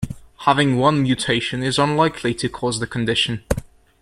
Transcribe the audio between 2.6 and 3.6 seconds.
the condition.